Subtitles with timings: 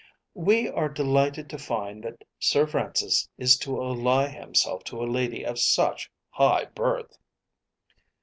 [0.33, 5.45] We are delighted to find that Sir Francis is to ally himself to a lady
[5.45, 7.19] of such high birth."